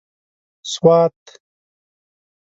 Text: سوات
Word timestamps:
سوات 0.71 1.21